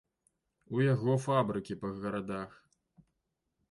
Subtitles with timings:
[0.77, 2.61] У яго фабрыкі па гарадах.